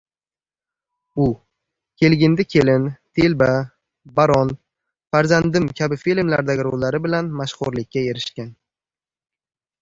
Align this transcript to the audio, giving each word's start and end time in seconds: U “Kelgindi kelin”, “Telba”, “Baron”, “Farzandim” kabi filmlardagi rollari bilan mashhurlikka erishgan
U 1.25 1.25
“Kelgindi 1.99 2.45
kelin”, 2.53 2.87
“Telba”, 3.19 3.49
“Baron”, 4.21 4.55
“Farzandim” 5.11 5.69
kabi 5.81 6.01
filmlardagi 6.07 6.67
rollari 6.69 7.03
bilan 7.05 7.31
mashhurlikka 7.43 8.05
erishgan 8.15 8.51